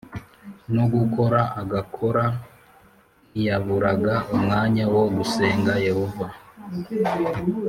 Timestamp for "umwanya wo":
4.35-5.03